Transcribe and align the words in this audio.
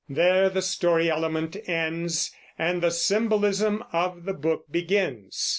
There 0.09 0.49
the 0.49 0.63
story 0.63 1.11
element 1.11 1.55
ends, 1.69 2.31
and 2.57 2.81
the 2.81 2.89
symbolism 2.89 3.83
of 3.93 4.25
the 4.25 4.33
book 4.33 4.65
begins. 4.71 5.49